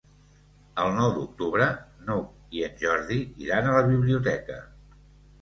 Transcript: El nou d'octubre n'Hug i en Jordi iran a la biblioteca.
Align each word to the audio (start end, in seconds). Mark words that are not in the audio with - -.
El 0.83 0.87
nou 0.99 1.11
d'octubre 1.17 1.67
n'Hug 2.07 2.57
i 2.61 2.65
en 2.69 2.81
Jordi 2.81 3.19
iran 3.45 3.69
a 3.69 3.77
la 3.79 3.85
biblioteca. 3.93 4.59